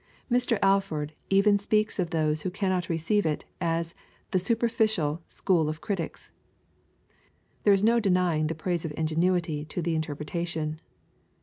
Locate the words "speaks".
1.59-1.99